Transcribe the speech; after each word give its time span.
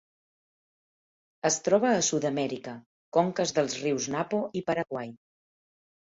Es 1.49 1.57
troba 1.67 1.91
a 1.97 2.07
Sud-amèrica: 2.07 2.73
conques 3.17 3.53
dels 3.59 3.75
rius 3.83 4.07
Napo 4.15 4.39
i 4.61 4.63
Paraguai. 4.71 5.13